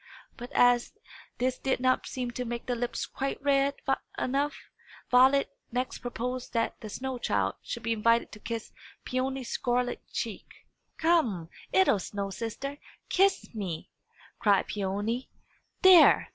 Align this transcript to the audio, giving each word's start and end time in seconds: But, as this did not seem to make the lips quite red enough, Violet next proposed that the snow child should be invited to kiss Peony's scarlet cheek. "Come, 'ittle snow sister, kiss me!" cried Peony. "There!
But, 0.35 0.51
as 0.55 0.93
this 1.37 1.59
did 1.59 1.79
not 1.79 2.07
seem 2.07 2.31
to 2.31 2.43
make 2.43 2.65
the 2.65 2.73
lips 2.73 3.05
quite 3.05 3.39
red 3.39 3.75
enough, 4.17 4.57
Violet 5.11 5.51
next 5.71 5.99
proposed 5.99 6.53
that 6.53 6.81
the 6.81 6.89
snow 6.89 7.19
child 7.19 7.53
should 7.61 7.83
be 7.83 7.93
invited 7.93 8.31
to 8.31 8.39
kiss 8.39 8.71
Peony's 9.05 9.49
scarlet 9.51 10.01
cheek. 10.11 10.47
"Come, 10.97 11.49
'ittle 11.71 11.99
snow 11.99 12.31
sister, 12.31 12.79
kiss 13.09 13.53
me!" 13.53 13.91
cried 14.39 14.65
Peony. 14.65 15.29
"There! 15.83 16.29